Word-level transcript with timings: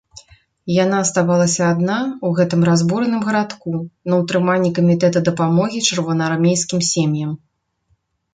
Яна 0.83 0.97
аставалася 1.07 1.63
адна 1.73 1.97
ў 1.97 2.39
гэтым 2.39 2.61
разбураным 2.69 3.21
гарадку, 3.27 3.73
на 4.13 4.19
ўтрыманні 4.23 4.73
камітэта 4.81 5.19
дапамогі 5.29 5.85
чырвонаармейскім 5.91 6.79
сем'ям. 6.91 7.31